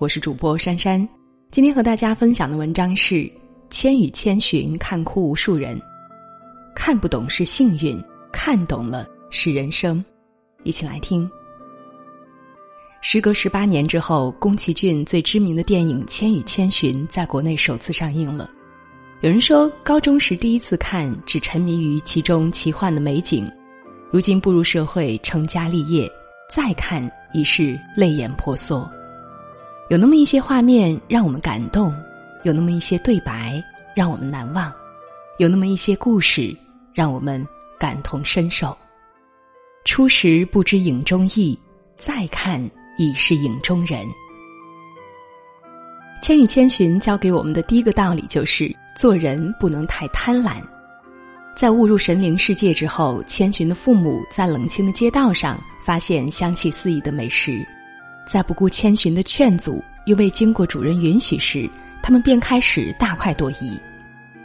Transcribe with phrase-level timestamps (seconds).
[0.00, 1.06] 我是主播珊珊。
[1.50, 3.16] 今天和大家分享的文章是
[3.68, 5.76] 《千与千寻看哭无数人》，
[6.74, 8.02] 看不懂是幸运，
[8.32, 10.02] 看懂了是人生。
[10.64, 11.30] 一起来听。
[13.02, 18.50] 时隔十八年之后，宫崎骏最知名的电影《千与千寻》在国内首次上映了。
[19.20, 23.44] 有人说，高中时第一次看，只沉迷于其中奇幻的美景；
[24.10, 26.10] 如今步入社会，成家立业，
[26.50, 28.90] 再看已是泪眼婆娑。
[29.90, 31.92] 有那么一些画面让我们感动，
[32.44, 33.60] 有那么一些对白
[33.92, 34.72] 让我们难忘，
[35.38, 36.56] 有那么一些故事
[36.94, 37.44] 让我们
[37.76, 38.76] 感同身受。
[39.84, 41.58] 初时不知影中意，
[41.96, 42.64] 再看
[42.98, 44.06] 已是影中人。
[46.22, 50.62] 《千与千寻》教给我们的第一个道理就是：做人不能太贪婪。
[51.56, 57.66] 在误入神灵世界之后，千寻的父母在冷清的街道上发现香气四溢的美食。
[58.30, 61.68] 在不顾千寻的劝阻，又未经过主人允许时，
[62.00, 63.76] 他们便开始大快朵颐，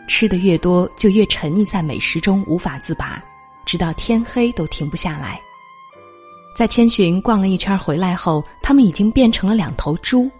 [0.08, 3.24] 吃的越多，就越沉溺在美食中无法自拔，
[3.64, 5.40] 直到天黑都停不下来。
[6.58, 10.32] 在千寻逛了一圈回来后，他们已经变成了两头猪。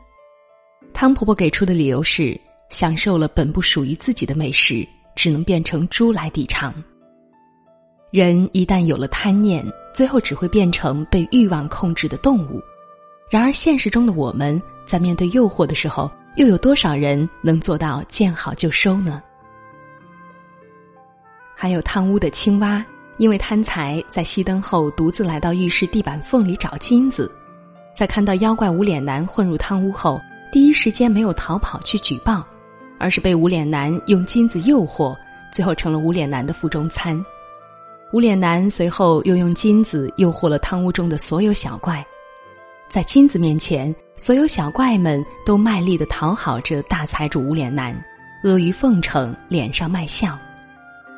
[0.92, 2.36] 汤婆婆给出的理由是：
[2.70, 4.84] 享受了本不属于自己的美食，
[5.16, 6.74] 只能变成猪来抵偿。
[8.10, 12.60] 人一旦有了贪念，最后只会变成被欲望控制的动物。
[13.30, 19.22] 然而，现实中的我们在面对诱惑的时候，又有多少人能做到见好就收呢？
[21.56, 22.86] 还有贪污的青蛙，
[23.18, 27.32] 因为贪财，在熄灯后独自来到浴室地板缝里找金子，
[27.96, 32.46] 在看到妖怪无脸男混入汤屋后，第一时间没有逃跑去举报，
[33.00, 35.16] 而是被无脸男用金子诱惑，
[35.52, 37.20] 最后成了无脸男的腹中餐。
[38.14, 42.06] 无脸男随后又用金子诱惑了汤屋中的所有小怪。
[42.88, 47.94] 在金子面前，所有小怪们都卖力的讨好着大财主无脸男，
[48.44, 50.38] 阿谀奉承，脸上卖笑。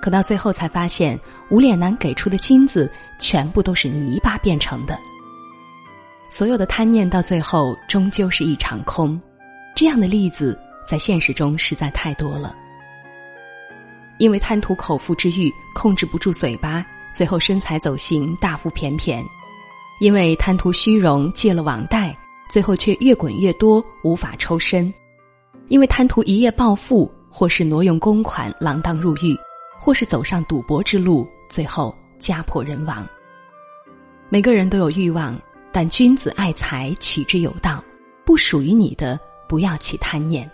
[0.01, 1.19] 可到最后才发现，
[1.49, 4.97] 无脸男给出的金子全部都是泥巴变成的。
[6.29, 9.19] 所有的贪念到最后终究是一场空。
[9.75, 12.55] 这样的例子在现实中实在太多了。
[14.17, 16.83] 因为贪图口腹之欲，控制不住嘴巴，
[17.13, 19.23] 最后身材走形，大腹便便。
[19.99, 22.13] 因为贪图虚荣，借了网贷，
[22.49, 24.93] 最后却越滚越多，无法抽身；
[25.69, 29.35] 因为贪图一夜暴富，或是挪用公款，锒铛入狱，
[29.79, 33.07] 或是走上赌博之路，最后家破人亡。
[34.29, 35.35] 每个人都有欲望，
[35.71, 37.83] 但君子爱财，取之有道。
[38.23, 39.19] 不属于你的，
[39.49, 40.47] 不要起贪念。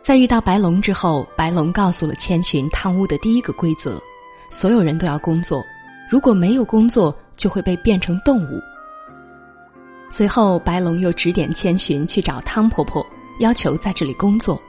[0.00, 4.00] 在遇到白龙之后，白龙告诉了千寻贪污的第一个规则：
[4.50, 5.62] 所有人都要工作，
[6.08, 7.14] 如果没有工作。
[7.36, 8.60] 就会被变成动物。
[10.10, 13.04] 随后，白龙又指点千寻去找汤婆婆，
[13.40, 14.60] 要求在这里工作。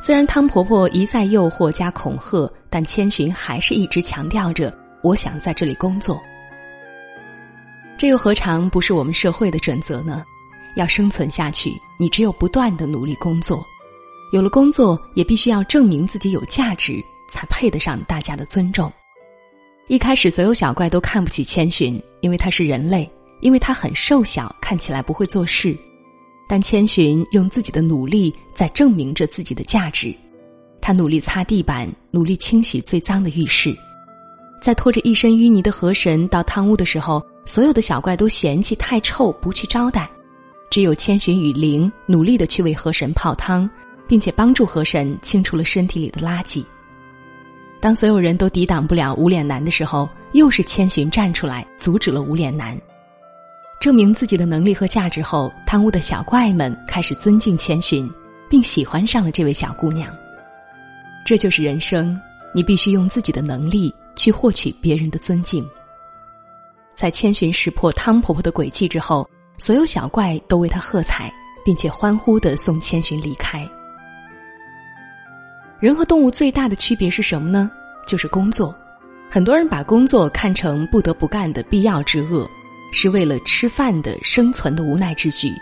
[0.00, 4.72] 虽然汤婆婆一再诱惑加恐吓，但千寻还是一直强调着
[5.02, 6.22] ：“我想在这里工作。”
[7.98, 10.22] 这又何尝不是我们社会的准则呢？
[10.76, 13.64] 要生存下去，你只有不断的努力工作。
[14.32, 18.92] 有了工作，也必须要证明自己有价值，才配得上大家的尊重。
[19.88, 23.08] 一开始，所有小怪都看不起千寻，因为他是人类，
[23.40, 25.76] 因为他很瘦小，看起来不会做事。
[26.48, 30.12] 但千寻用自己的努力在证明着自己的价值。
[30.80, 33.76] 他努力擦地板，努力清洗最脏的浴室。
[34.60, 40.10] 在拖着一身淤泥的河神到汤屋的时候，所有的小怪都嫌弃太臭，不去招待。
[40.68, 43.70] 只有千寻与灵努力的去为河神泡汤，
[44.08, 46.64] 并且帮助河神清除了身体里的垃圾。
[47.80, 52.78] 当所有人都抵挡不了无脸男的时候，又是千寻站出来阻止了无脸男。
[53.78, 58.10] 证明自己的能力和价值后，贪污的小怪们开始尊敬千寻，
[58.48, 60.12] 并喜欢上了这位小姑娘。
[61.24, 62.18] 这就是人生，
[62.54, 65.64] 你必须用自己的能力去获取别人的尊敬。
[66.94, 71.30] 在千寻识破汤婆婆的诡计之后，所有小怪都为她喝彩，
[71.64, 73.68] 并且欢呼的送千寻离开。
[75.78, 77.70] 人和动物最大的区别是什么呢？
[78.06, 78.74] 就是工作。
[79.28, 82.48] 很多人把工作看成不得不干的必要之恶，
[82.92, 85.52] 是为了吃饭的生存的无奈之举。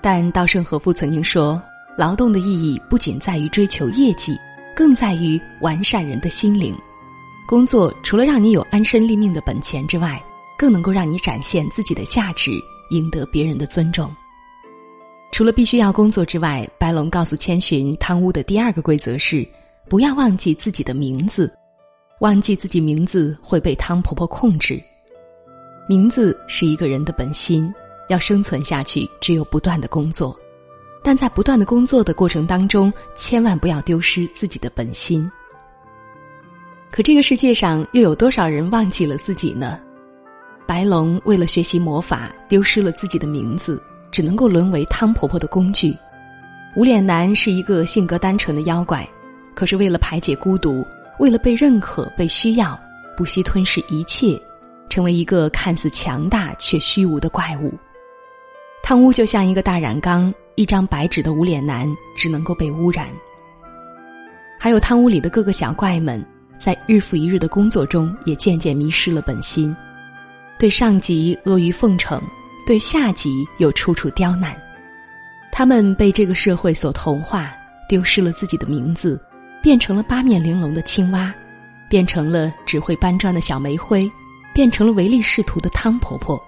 [0.00, 1.60] 但稻盛和夫曾经说，
[1.98, 4.38] 劳动的意义不仅在于追求业绩，
[4.74, 6.74] 更在于完善人的心灵。
[7.46, 10.22] 工作除了让你有安身立命的本钱之外，
[10.56, 12.52] 更能够让你展现自己的价值，
[12.90, 14.14] 赢得别人的尊重。
[15.32, 19.46] 除了必须要工作之外，白龙告诉千寻，贪污的第二个规则是，
[19.88, 21.52] 不要忘记自己的名字。
[22.20, 24.82] 忘记自己名字会被汤婆婆控制。
[25.86, 27.70] 名字是一个人的本心，
[28.08, 30.34] 要生存下去，只有不断的工作，
[31.04, 35.30] 但在不断的工作的过程当中，千万不要丢失自己的本心。
[36.90, 39.78] 可这个世界上又有多少人忘记了自己呢？
[40.66, 43.80] 白龙为了学习魔法，丢失了自己的名字，
[44.16, 45.94] 只能够沦为汤婆婆的工具。
[46.74, 49.06] 无脸男是一个性格单纯的妖怪，
[49.54, 50.82] 可是为了排解孤独，
[51.18, 52.80] 为了被认可、被需要，
[53.14, 54.40] 不惜吞噬一切，
[54.88, 57.70] 成为一个看似强大却虚无的怪物。
[58.82, 60.32] 汤屋就像一个大染缸。
[60.54, 61.86] 一张白纸的无脸男
[62.16, 63.08] 只能够被污染。
[64.58, 66.24] 还有汤屋里的各个小怪们，
[66.56, 69.76] 在日复一日的工作中，也渐渐迷失了本心，
[70.58, 72.18] 对上级阿谀奉承，
[72.66, 74.54] 对下级又处处刁难。
[75.50, 77.50] 他们被这个社会所同化，
[77.88, 79.18] 丢失了自己的名字，
[79.62, 81.34] 变成了八面玲珑的青蛙，
[81.88, 84.10] 变成了只会搬砖的小煤灰，
[84.52, 86.38] 变成了唯利是图的汤婆婆。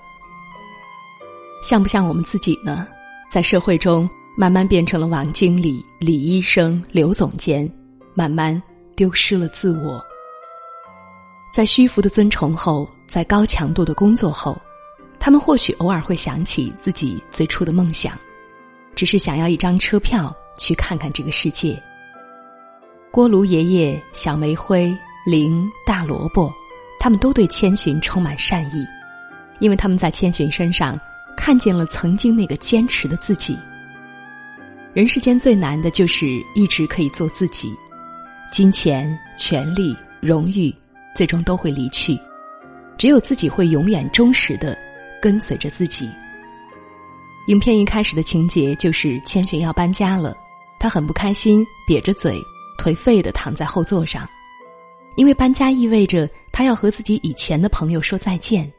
[1.63, 2.87] 像不像我们自己呢？
[3.31, 7.71] 在社会中，慢慢变成了王经理、李医生、刘总监，
[8.15, 8.61] 慢慢
[8.95, 10.05] 丢失了自我。
[11.53, 14.61] 在虚浮的尊崇后，在高强度的工作后，
[15.29, 18.19] 他们或许偶尔会想起自己最初的梦想，
[18.95, 21.79] 只是想要一张车票去看看这个世界。
[23.11, 24.91] 锅炉爷爷、小煤灰、
[25.27, 26.51] 灵、大萝卜，
[26.99, 28.87] 他们都对千寻充满善意，
[29.61, 30.99] 因为他们在千寻身上。
[31.37, 33.55] 看见了曾经那个坚持的自己。
[34.95, 37.71] 人世间最难的就是一直可以做自己，
[38.51, 40.75] 金钱、权力、荣誉，
[41.15, 42.19] 最终都会离去，
[42.97, 44.75] 只有自己会永远忠实的
[45.21, 46.09] 跟随着自己。
[47.47, 50.37] 影片一开始的情节就是千寻要搬家了，
[50.79, 52.39] 他很不开心，瘪着嘴，
[52.79, 54.29] 颓废的躺在后座上，
[55.17, 58.71] 因为搬家意味着他要和自己以前的朋友说再见。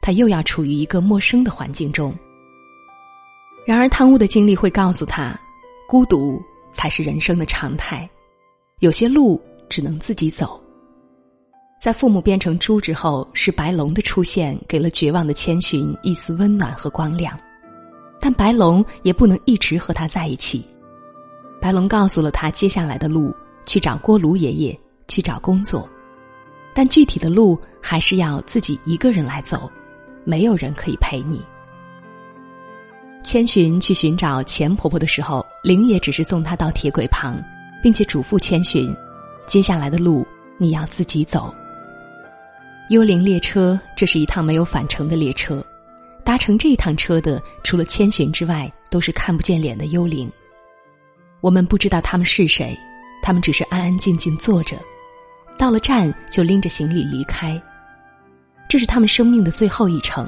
[0.00, 2.14] 他又要处于一个陌生的环境中。
[3.66, 5.38] 然而，贪污的经历会告诉他，
[5.86, 6.40] 孤独
[6.70, 8.08] 才是人生的常态。
[8.78, 10.58] 有些路只能自己走。
[11.78, 17.38] 在父母变成猪之后，是白龙的出现给了绝望的千寻一丝温暖和光亮，
[18.20, 20.66] 但白龙也不能一直和他在一起。
[21.60, 23.32] 白龙告诉了他接下来的路：
[23.64, 24.76] 去找锅炉爷爷，
[25.06, 25.88] 去找工作，
[26.74, 29.70] 但具体的路还是要自己一个人来走。
[30.24, 31.40] 没有人可以陪你。
[33.22, 37.40] 千寻去寻找钱婆婆的时候，灵也只是送她到铁轨旁，
[37.82, 38.92] 并且嘱咐千寻：
[39.46, 40.26] 接下来的路
[40.58, 41.54] 你要自己走。
[42.88, 45.62] 幽灵列车，这是一趟没有返程的列车，
[46.24, 50.30] 搭乘这一趟车的除了千寻之外，都是看不见脸的幽灵。
[51.42, 52.74] 我们不知道他们是谁，
[53.22, 54.74] 他们只是安安静静坐着，
[55.58, 57.60] 到了站就拎着行李离开。
[58.70, 60.26] 这是他们生命的最后一程，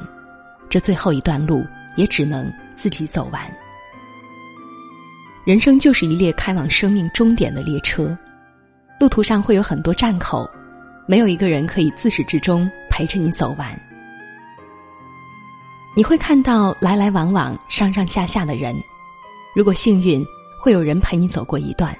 [0.69, 1.65] 这最后一段路
[1.97, 3.43] 也只能自己走完。
[5.47, 8.15] 人生就是一列开往生命终点的列车，
[8.99, 10.49] 路途上会有很多站口，
[11.11, 13.77] 没有一个人可以自始至终陪着你走完。
[15.97, 18.81] 你会看到来来往往、上上下下的人，
[19.53, 20.25] 如果幸运，
[20.57, 21.99] 会有人陪你走过一段。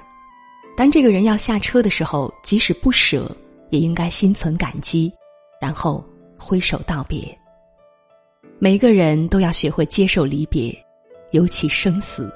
[0.77, 3.29] 当这个人要下车的时候，即使不舍，
[3.69, 5.11] 也应该心存感激，
[5.59, 6.01] 然后。
[6.43, 7.37] 挥手道别。
[8.57, 10.75] 每个人都要学会接受离别，
[11.33, 12.33] 尤其生死。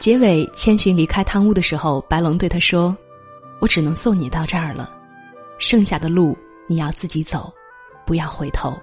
[0.00, 2.96] 结尾，千寻离开汤屋的时候，白龙对他说
[3.62, 4.92] ：“我只能送你到这儿了，
[5.62, 7.48] 剩下的路你要自己走，
[8.04, 8.76] 不要回头。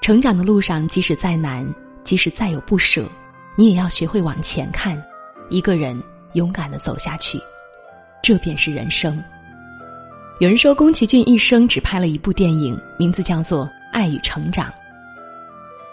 [0.00, 1.66] 成长的路上，即使再难，
[2.04, 3.04] 即使再有不舍，
[3.56, 4.96] 你也要学会往前看，
[5.50, 6.00] 一个人
[6.34, 7.36] 勇敢的走下去，
[8.22, 9.20] 这便是人生。”
[10.38, 14.68] 有人说，宫崎骏一生只拍了一部电影，名字叫做《爱与成长》。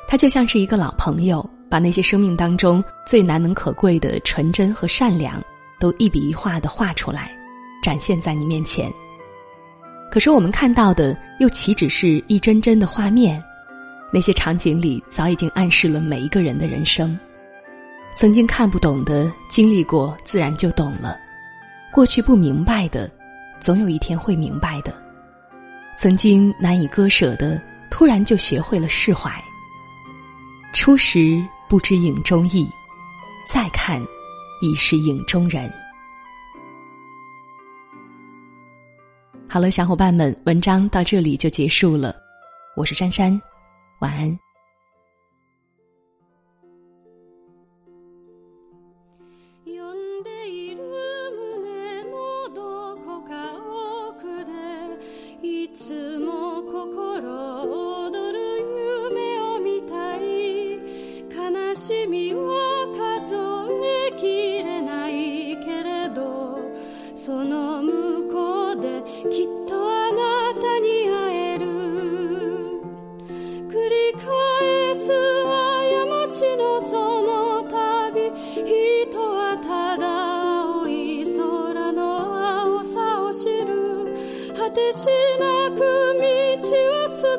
[0.07, 5.41] 他就像是一个老朋友，把那些生命当中最难能可贵的纯真和善良，
[5.79, 7.35] 都一笔一画的画出来，
[7.81, 8.91] 展现在你面前。
[10.11, 13.41] 可是我们看到的，又岂止是一帧帧的画面？
[14.11, 17.17] 那些场景里，早已经暗示了每一个人的人生。
[18.13, 21.17] 曾经看不懂的，经历过，自然就懂了；
[21.93, 23.09] 过去不明白的。
[23.61, 24.93] 总有一天会明白的，
[25.95, 29.31] 曾经难以割舍的，突然就学会了释怀。
[30.73, 32.67] 初时不知影中意，
[33.47, 34.01] 再看，
[34.61, 35.71] 已是影中人。
[39.53, 42.15] 好了，小伙伴们，文章到这里就结束了。
[42.73, 43.37] 我是珊珊，
[43.99, 44.39] 晚安。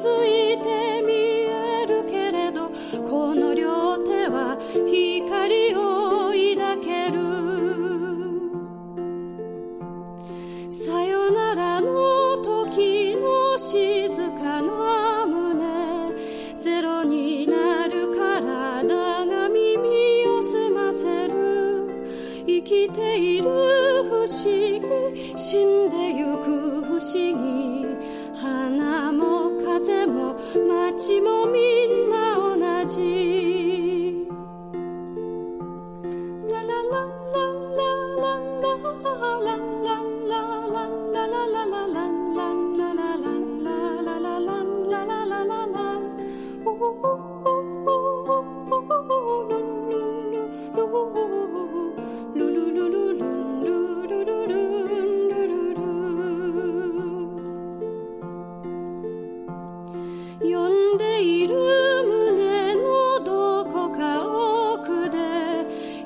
[0.02, 0.81] 続いて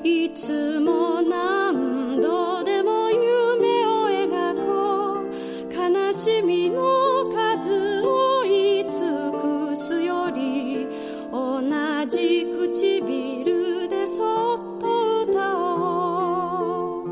[0.07, 6.81] いつも何度でも夢を描こう悲しみの
[7.29, 10.87] 数をい尽くすより
[11.29, 11.61] 同
[12.07, 17.07] じ唇でそっと歌おう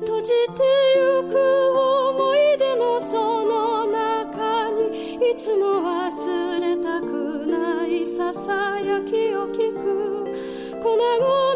[0.00, 0.34] 閉じて
[0.96, 1.38] ゆく
[2.08, 10.18] 思い出のその中にいつも忘れたくないささやきを聞く。
[10.80, 11.47] 粉々